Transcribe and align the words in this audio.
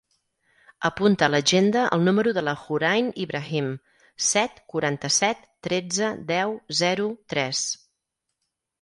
Apunta 0.87 1.27
a 1.27 1.27
l'agenda 1.33 1.83
el 1.97 2.05
número 2.07 2.33
de 2.37 2.43
la 2.47 2.55
Hoorain 2.63 3.11
Ibrahim: 3.27 3.69
set, 4.31 4.59
quaranta-set, 4.75 5.47
tretze, 5.69 6.13
deu, 6.37 6.61
zero, 6.83 7.11
tres. 7.33 7.67